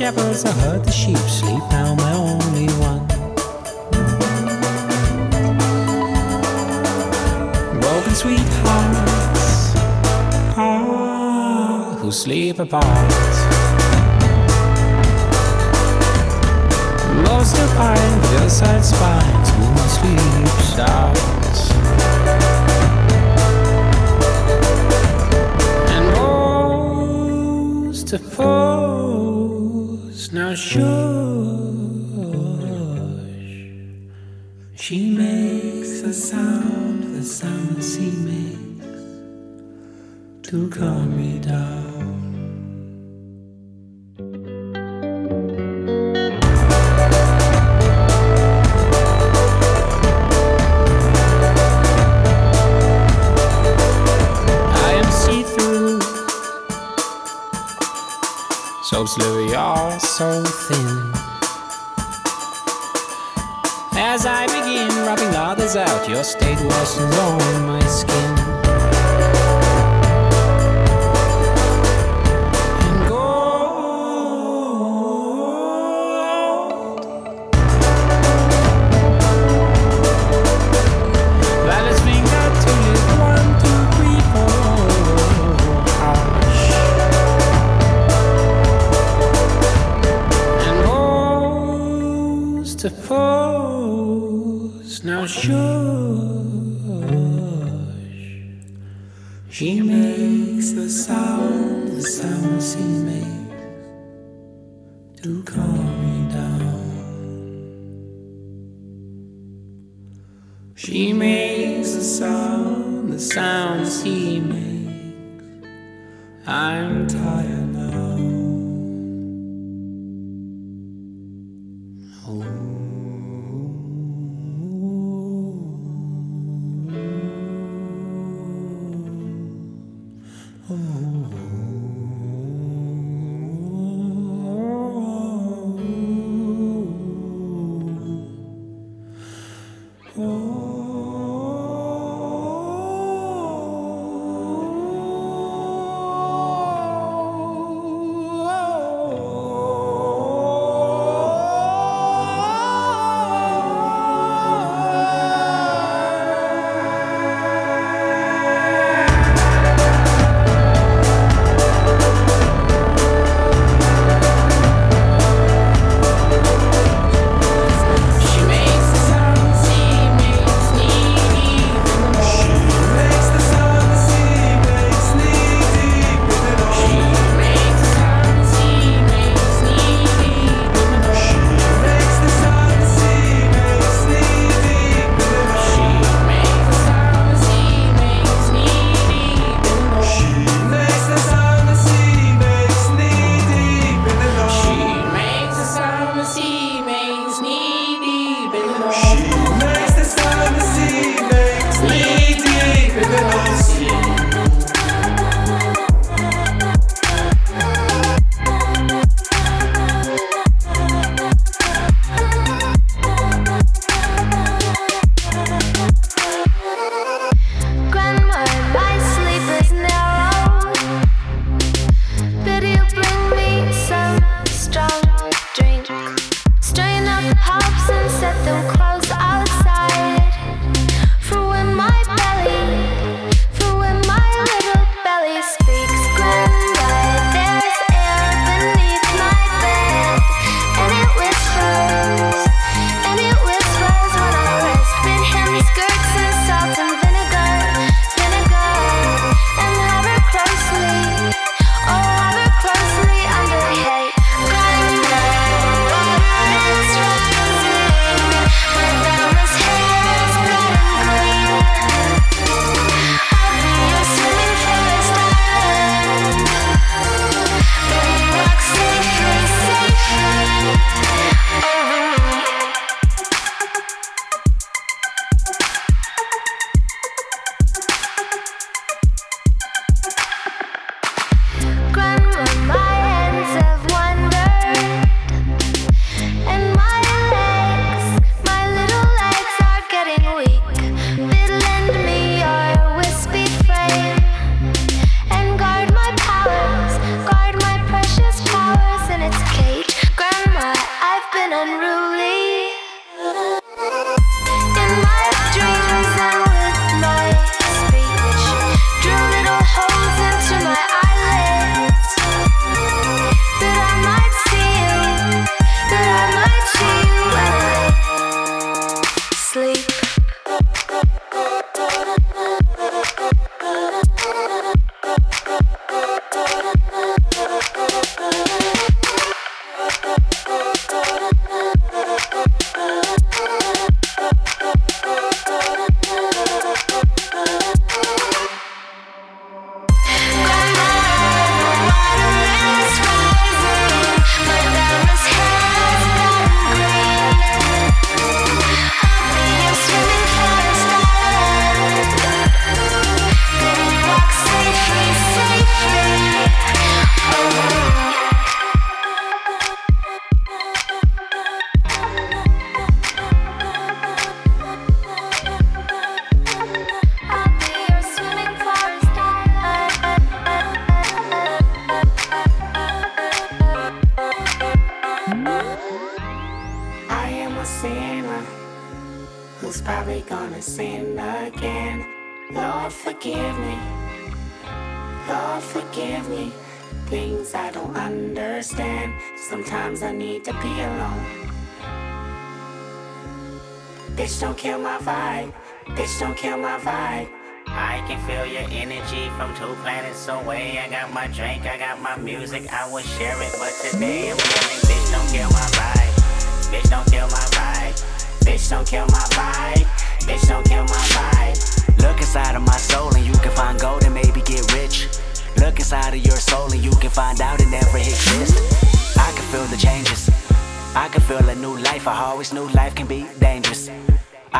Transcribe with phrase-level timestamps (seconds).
[0.00, 3.06] shepherds, I heard the sheep sleep, now my only one.
[7.80, 9.74] Broken sweethearts,
[10.56, 13.10] ah, who sleep apart.
[17.28, 19.66] Most of pine, hillside spines, who
[19.98, 21.30] sleeps out.
[28.10, 29.09] suppose
[30.32, 31.69] now shush
[60.20, 61.12] so thin.
[63.94, 68.29] As I begin rubbing others out, your state was on my skin.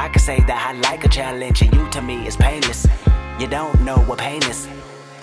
[0.00, 2.86] I can say that I like a challenge and you to me is painless.
[3.38, 4.66] You don't know what pain is.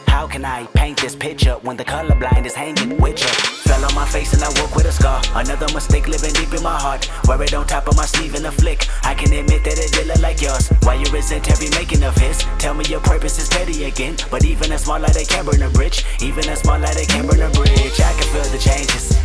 [0.06, 3.28] How can I paint this picture when the colorblind is hanging with you?
[3.66, 5.20] Fell on my face and I woke with a scar.
[5.34, 7.10] Another mistake living deep in my heart.
[7.28, 8.86] Wear it on top of my sleeve in a flick.
[9.02, 10.70] I can admit that it did look like yours.
[10.84, 12.38] Why you resent every making of his?
[12.60, 14.16] Tell me your purpose is petty again.
[14.30, 16.06] But even a small light, they can burn a bridge.
[16.22, 18.00] Even a small light, they can burn a bridge.
[18.00, 19.18] I can feel the changes.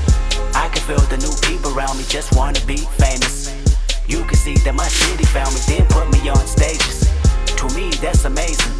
[0.55, 3.62] I can feel the new people around me just wanna be famous.
[4.09, 7.09] You can see that my city found me, then put me on stages.
[7.57, 8.75] To me, that's amazing.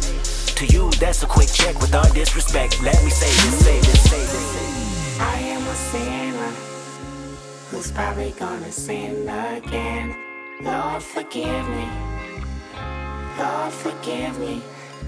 [0.55, 2.81] To you, that's a quick check with all disrespect.
[2.83, 5.19] Let me say this, say this, say this.
[5.19, 6.51] I am a sinner
[7.71, 10.15] who's probably gonna sin again.
[10.61, 11.87] Lord, forgive me.
[13.39, 14.61] Lord, forgive me.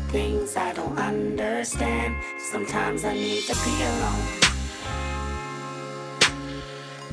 [0.10, 2.15] Things I don't understand.
[2.39, 4.45] Sometimes I need to be alone.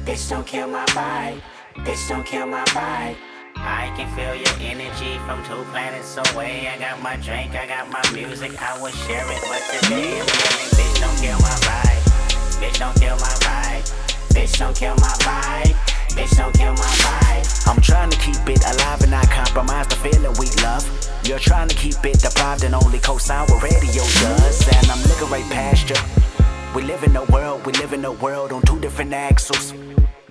[0.05, 1.41] Bitch, don't kill my vibe.
[1.80, 3.16] Bitch, don't kill my vibe.
[3.56, 6.68] I can feel your energy from two planets away.
[6.68, 9.40] I got my drink, I got my music, I will share it.
[9.48, 12.02] But today I'm feeling, bitch, don't kill my vibe.
[12.61, 13.85] Bitch, don't kill my vibe.
[14.35, 15.74] Bitch, don't kill my vibe.
[16.14, 17.68] Bitch, don't kill my vibe.
[17.68, 20.85] I'm trying to keep it alive and not compromise the feeling we love.
[21.24, 24.68] You're trying to keep it deprived and only co-sign what radio does.
[24.68, 25.96] And I'm looking right past you.
[26.76, 29.72] We live in a world, we live in a world on two different axles.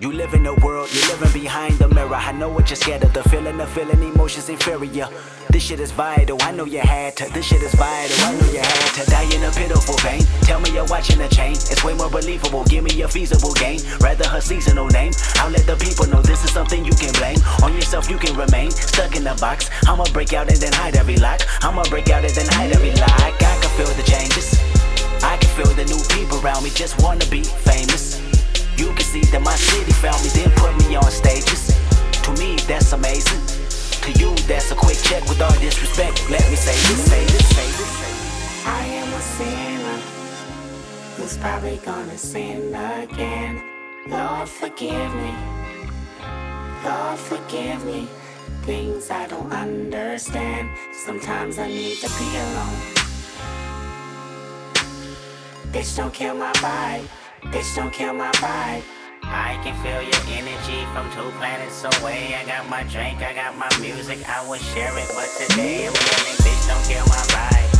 [0.02, 2.16] You live in a world, you're living behind the mirror.
[2.16, 5.06] I know what you're scared of, the feeling, the feeling, emotions inferior.
[5.50, 7.32] This shit is vital, I know you had to.
[7.32, 10.22] This shit is vital, I know you had to die in a pitiful pain.
[10.42, 12.64] Tell me you're watching the chain, it's way more believable.
[12.64, 15.12] Give me a feasible gain, rather her seasonal name.
[15.36, 17.38] I'll let the people know this is something you can blame.
[17.62, 19.70] On yourself, you can remain stuck in the box.
[19.86, 21.42] I'ma break out and then hide every lock.
[21.62, 23.22] I'ma break out and then hide every lock.
[23.22, 24.58] I can feel the changes.
[25.22, 28.31] I can feel the new people around me just wanna be famous.
[29.32, 31.72] That my city found me, then put me on stages.
[32.24, 33.40] To me, that's amazing.
[34.04, 36.28] To you, that's a quick check with all disrespect.
[36.28, 37.88] Let me say this, say this, say this.
[37.96, 38.66] Say this.
[38.66, 39.98] I am a sinner
[41.16, 43.64] who's probably gonna sin again.
[44.06, 45.34] Lord, forgive me.
[46.84, 48.08] Lord, forgive me.
[48.64, 50.68] Things I don't understand.
[50.92, 52.80] Sometimes I need to be alone.
[55.72, 57.06] Bitch, don't kill my vibe.
[57.44, 58.82] Bitch, don't kill my vibe.
[59.32, 62.34] I can feel your energy from two planets away.
[62.34, 65.08] I got my drink, I got my music, I will share it.
[65.14, 67.72] But today I'm feeling, bitch, don't kill my vibe.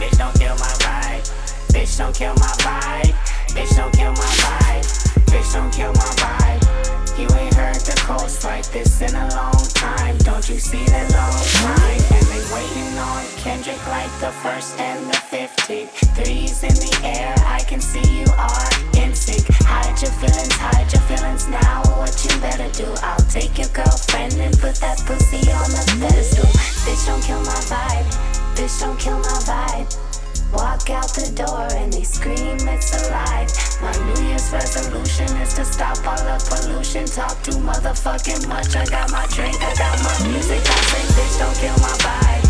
[0.00, 1.24] Bitch, don't kill my vibe.
[1.72, 3.12] Bitch, don't kill my vibe.
[3.52, 5.13] Bitch, don't kill my vibe.
[5.34, 7.18] Bitch, don't kill my vibe.
[7.18, 10.16] You ain't heard the coast like this in a long time.
[10.18, 12.02] Don't you see that long line?
[12.14, 15.90] And they waiting on Kendrick like the first and the 15th.
[16.14, 18.70] Threes in the air, I can see you are
[19.02, 19.42] in sync.
[19.66, 21.82] Hide your feelings, hide your feelings now.
[21.98, 22.86] What you better do?
[23.02, 26.46] I'll take your girlfriend and put that pussy on the pedestal.
[26.86, 28.06] Bitch, don't kill my vibe.
[28.54, 30.13] Bitch, don't kill my vibe.
[30.54, 33.50] Walk out the door and they scream it's alive.
[33.82, 37.06] My New Year's resolution is to stop all the pollution.
[37.06, 38.76] Talk too motherfucking much.
[38.76, 40.62] I got my drink, I got my music.
[40.62, 42.46] I say, bitch, don't kill my vibe.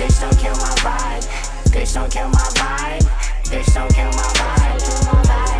[0.00, 1.24] Bitch, don't kill my vibe.
[1.68, 3.04] Bitch, don't kill my vibe.
[3.52, 4.80] Bitch, don't kill my vibe.
[4.80, 5.51] Kill my vibe.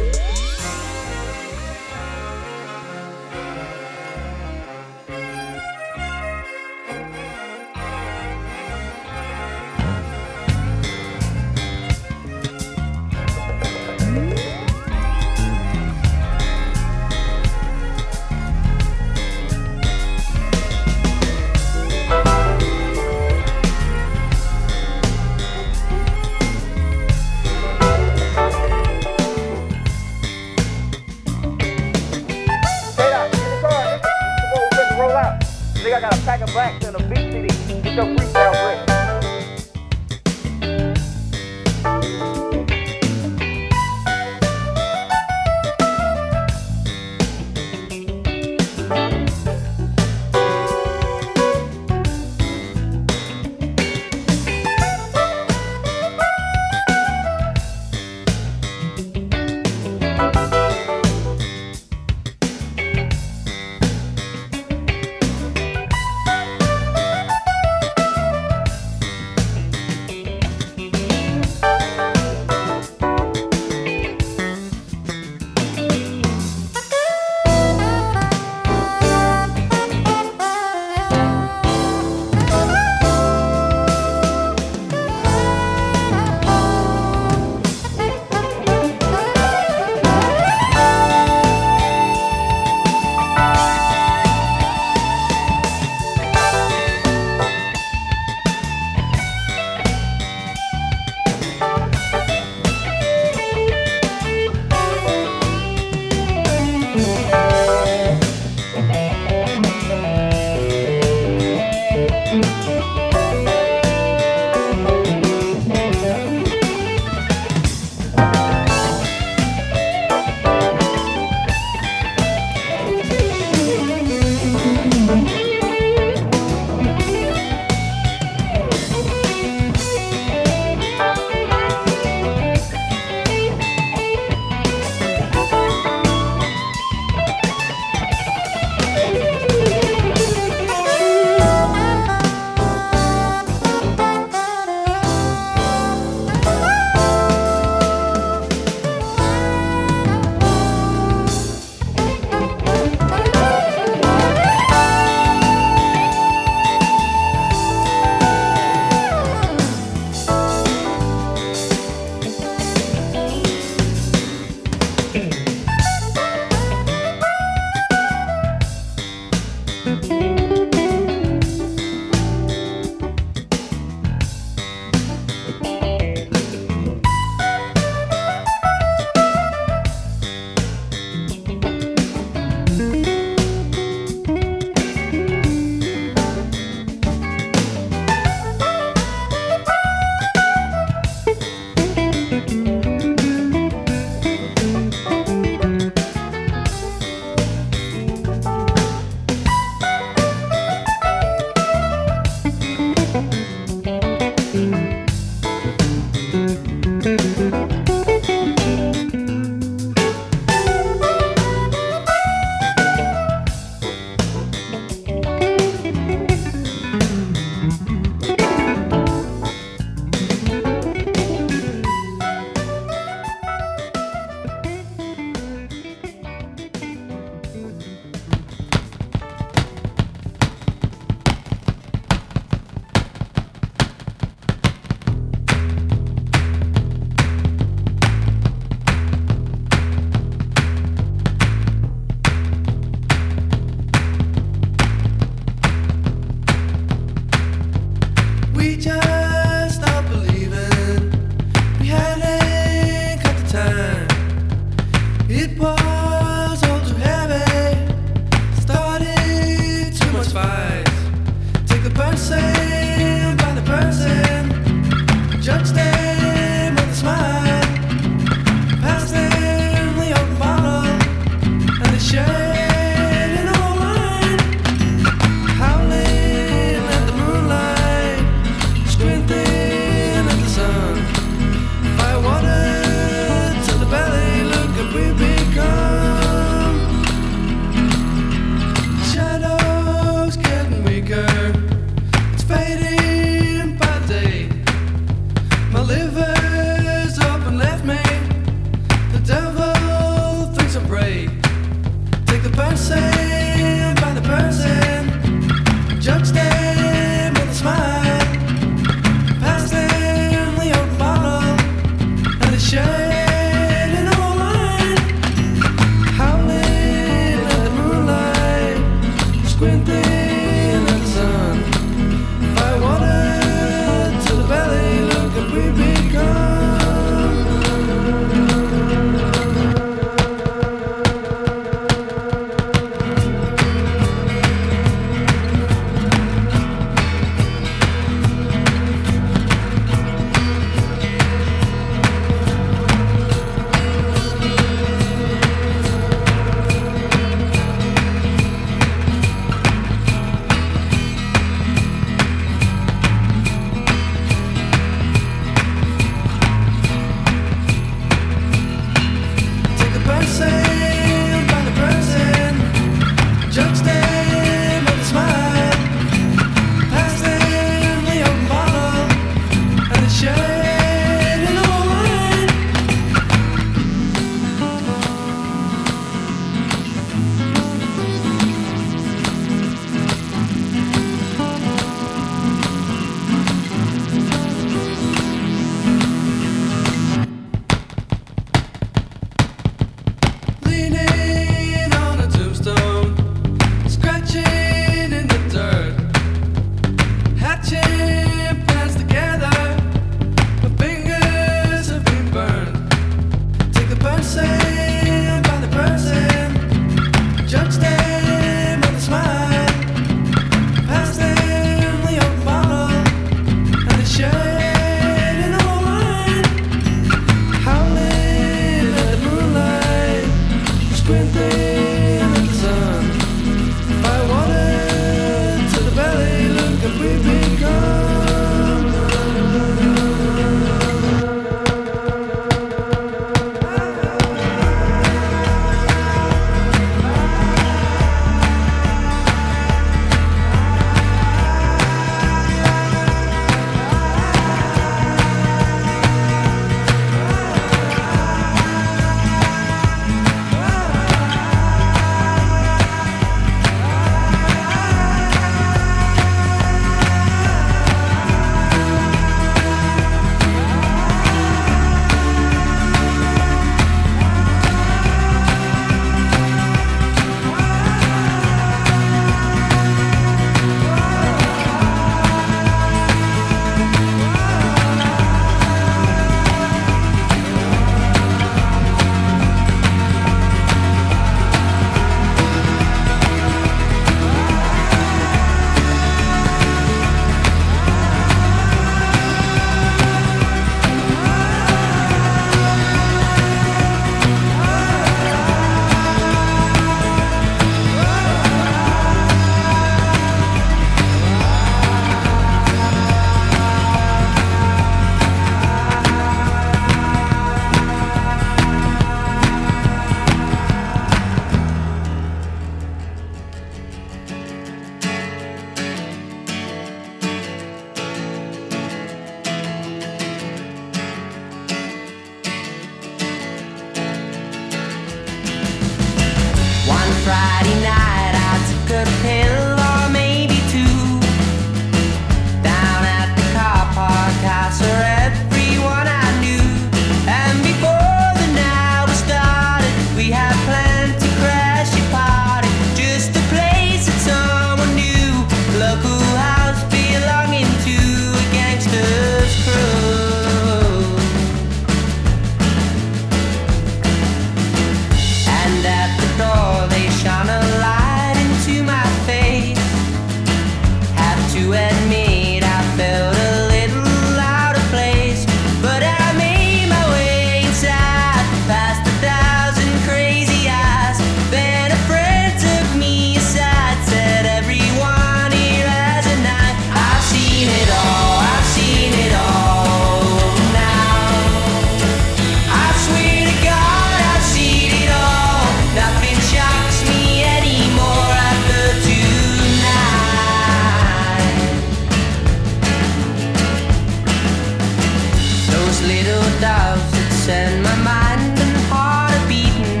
[596.06, 600.00] Little doubts that send my mind and heart a beating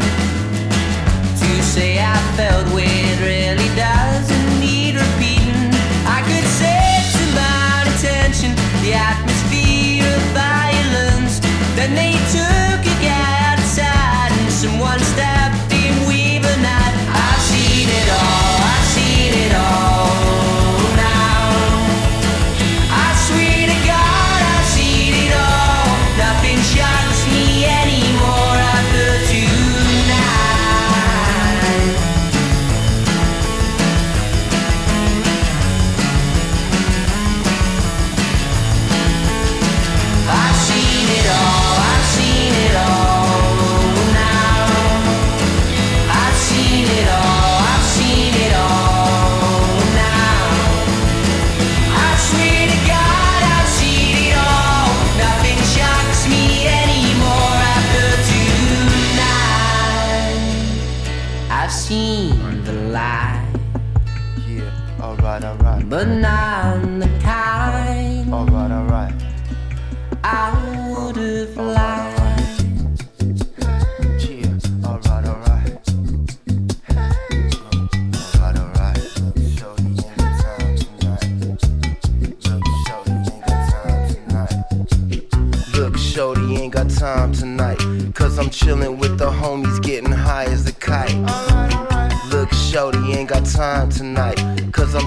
[1.40, 2.69] to say I felt.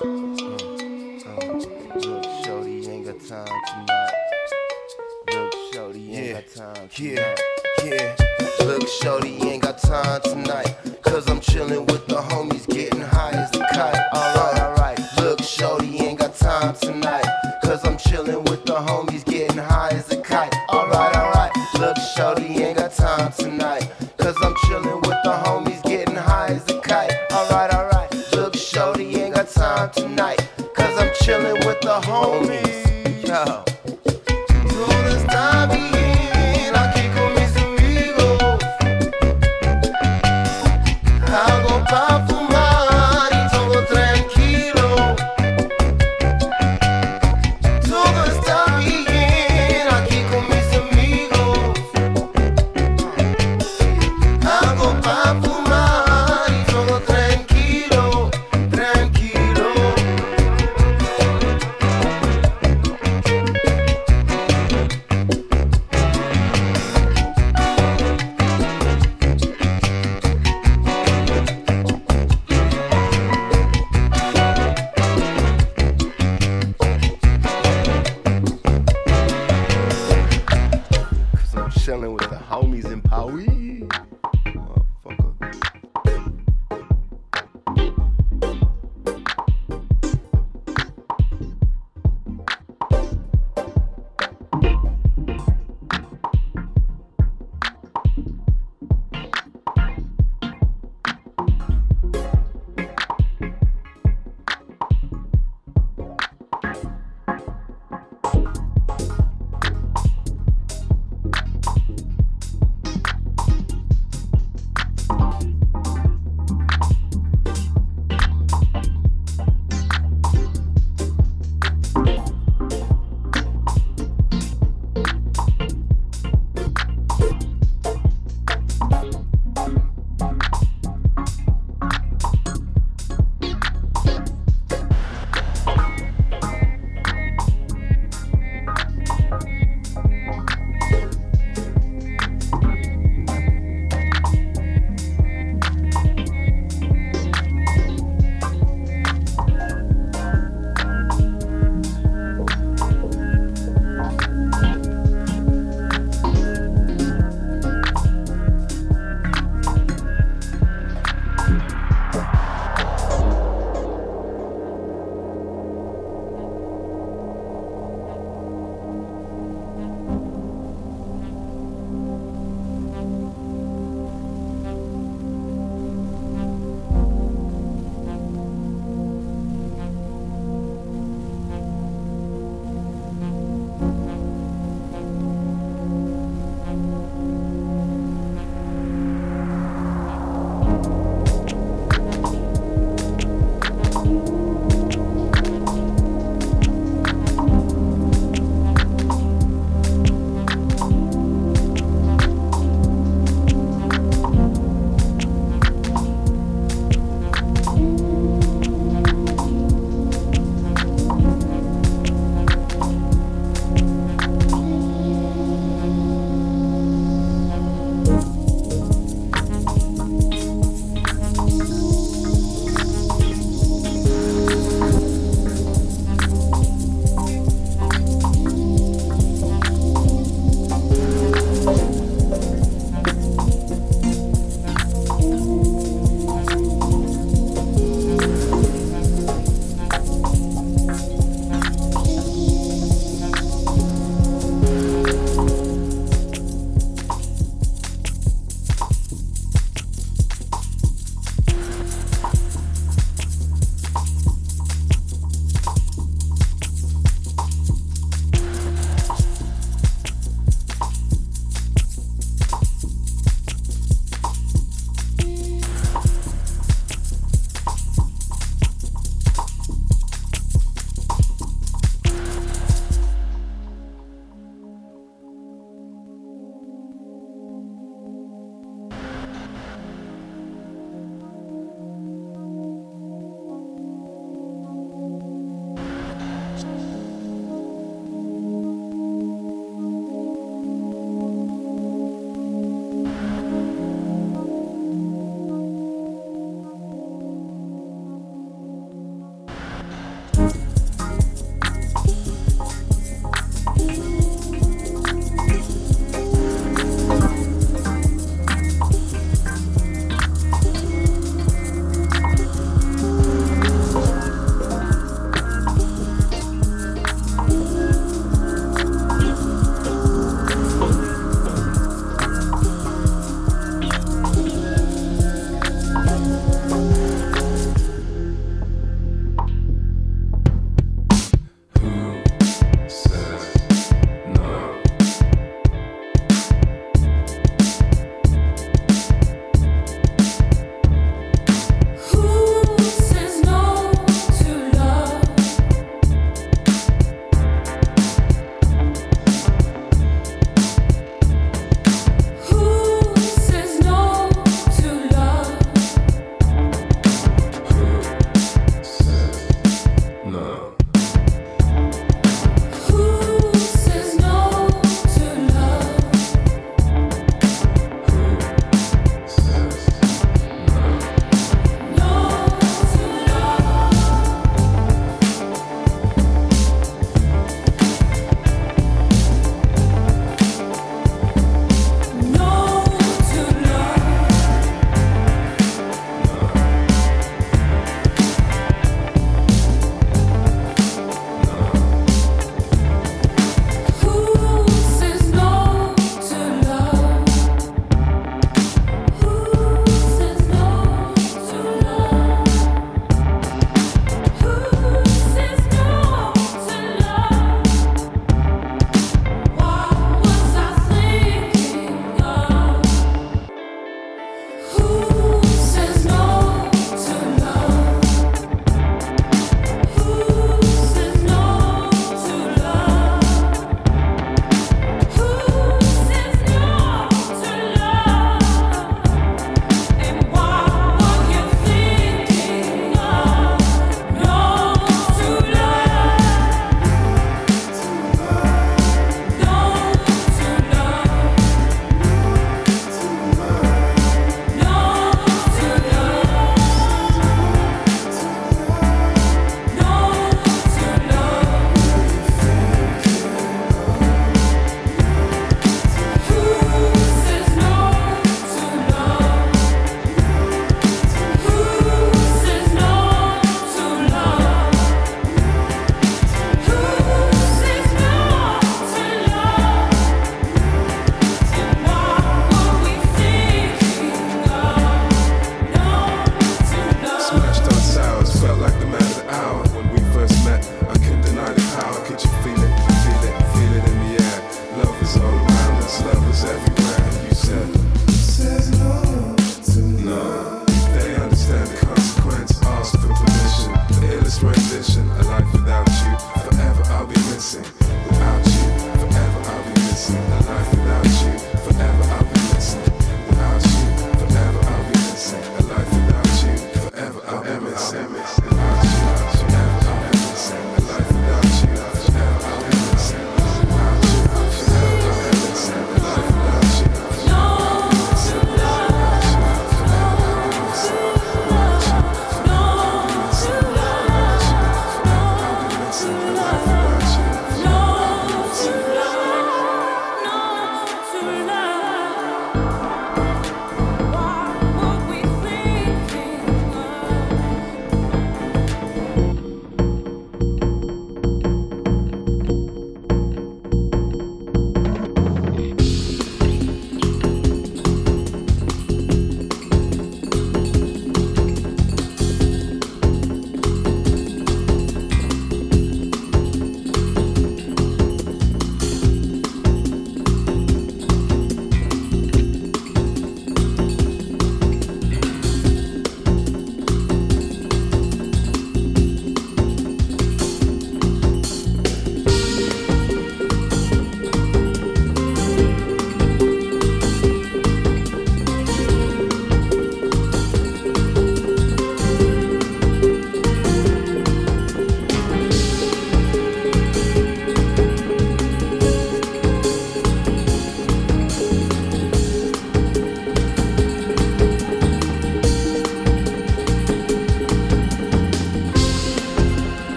[0.00, 0.08] Look,
[2.44, 4.12] Shorty ain't got time tonight.
[5.30, 6.32] Look, Shorty ain't yeah.
[6.32, 6.98] got time tonight.
[6.98, 7.21] Yeah.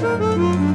[0.00, 0.69] Música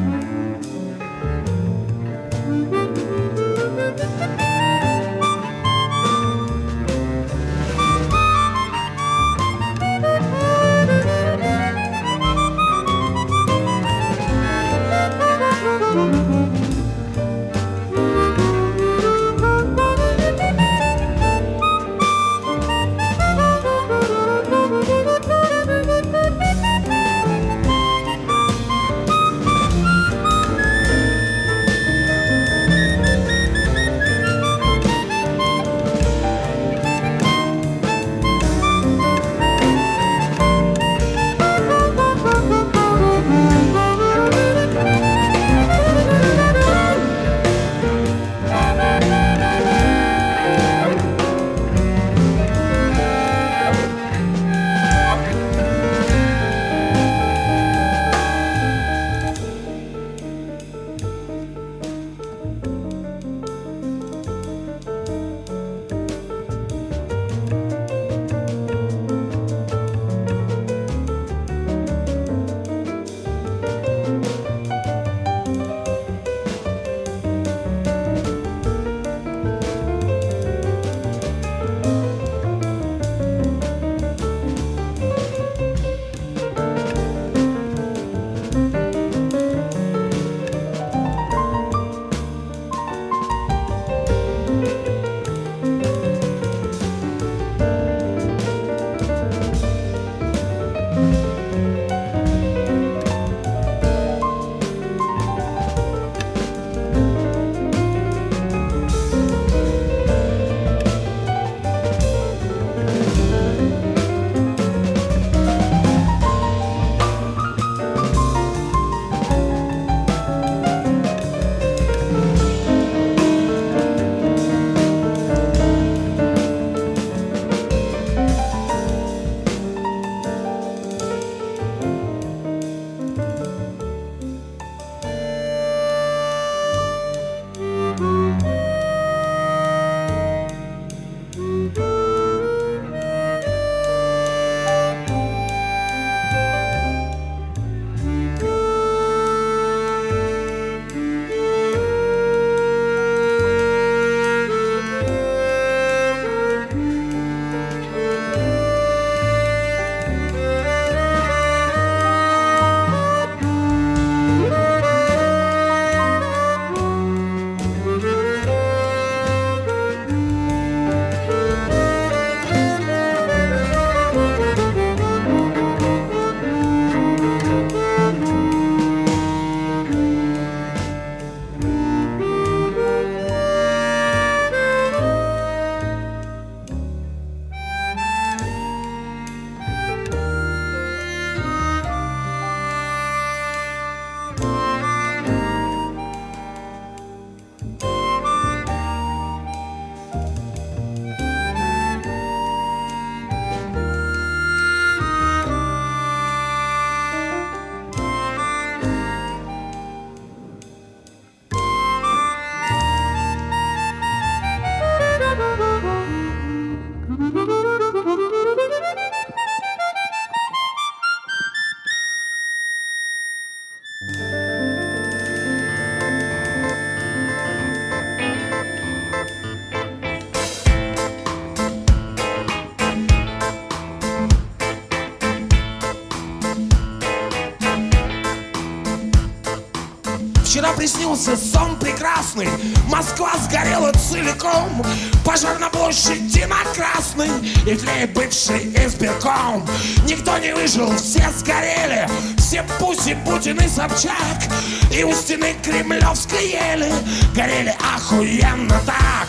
[240.86, 242.48] приснился сон прекрасный.
[242.88, 244.86] Москва сгорела целиком
[245.24, 247.30] Пожар на площади на Красной
[247.66, 249.68] И тлеет бывший избирком.
[250.08, 252.08] Никто не выжил, все сгорели
[252.38, 254.44] Все Пуси, Путин и Собчак
[254.92, 256.94] И у стены Кремлевской ели
[257.34, 259.28] Горели охуенно так.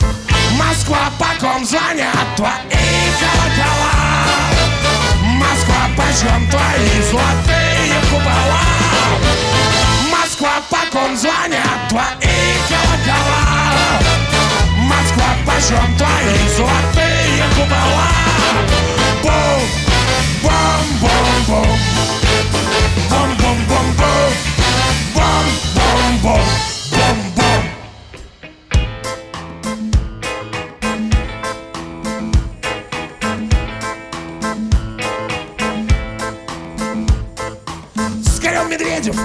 [0.59, 2.53] Москва, по ком звонят твои
[3.19, 4.27] колокола?
[5.23, 8.76] Москва, почем твои золотые купола
[10.47, 13.43] Москва, по ком звонят твои колокола
[14.79, 18.11] Москва, почем твои золотые купола.
[19.23, 19.61] Бум,
[20.43, 21.79] бум, бум, бум.
[23.11, 24.33] Бум, бум, бум, бум.
[25.15, 26.45] Бум, бум, бум
[26.93, 27.63] Бум, бум.
[38.69, 39.17] Медведев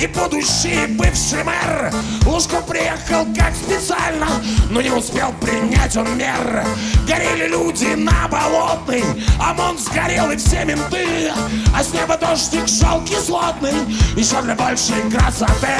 [0.00, 1.92] и будущий бывший мэр.
[2.24, 4.26] Лужков приехал как специально
[4.70, 6.64] Но не успел принять он мер.
[7.06, 9.04] Горели люди на Болотной
[9.38, 11.30] ОМОН сгорел и все менты.
[11.76, 13.74] А с неба дождик шел кислотный
[14.16, 15.76] Еще для большей красоты.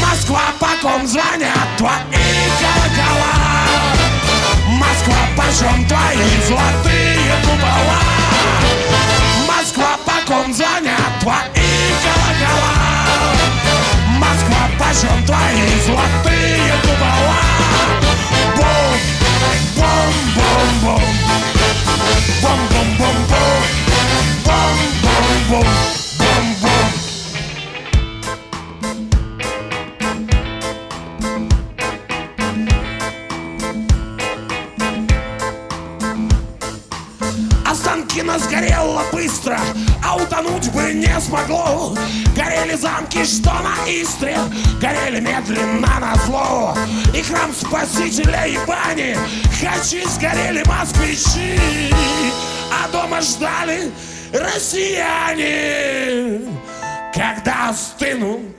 [0.00, 1.90] Москва, по ком звонят твои
[2.60, 3.66] колокола?
[4.68, 8.00] Москва, почем твои золотые купола?
[9.46, 11.42] Москва, по ком звонят твои
[12.02, 12.75] колокола
[14.78, 17.40] Почем твои золотые купола.
[18.56, 18.98] Бум,
[19.76, 21.02] бум, бум, бум.
[22.42, 23.62] Бум, бум, бум, бум.
[24.44, 25.68] Бум, бум, бум,
[26.18, 26.88] бум, бум.
[37.66, 39.58] Останкино сгорело быстро,
[40.04, 41.96] а утонуть бы не смогло
[42.66, 44.36] Горели замки, что на Истре,
[44.80, 46.74] горели медленно на зло.
[47.14, 49.16] И храм спасителя и бани,
[49.60, 51.60] хачи сгорели москвичи.
[52.72, 53.92] А дома ждали
[54.32, 55.60] россияне.
[57.14, 58.56] Когда остынут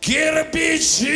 [0.00, 1.14] кирпичи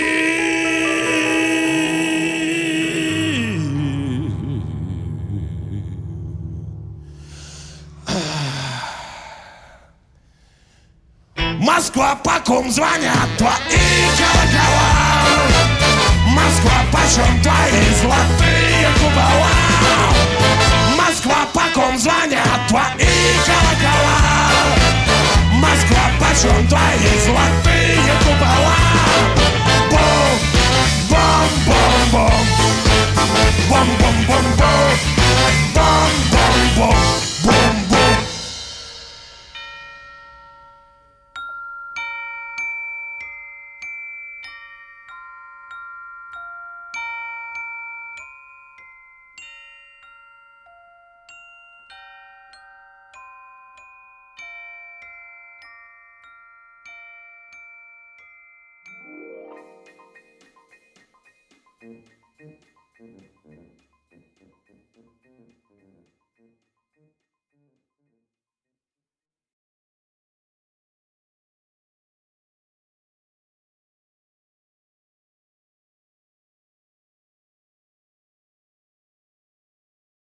[12.49, 13.51] Ком звонят твои
[14.17, 14.89] колокола
[16.29, 19.51] Москва, почем твои золотые купола?
[20.97, 23.05] Москва, по ком звонят твои
[23.45, 24.19] колокола
[25.53, 27.78] Москва, почем твои золотые